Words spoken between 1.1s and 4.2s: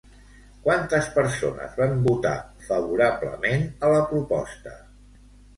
persones van votar favorablement a la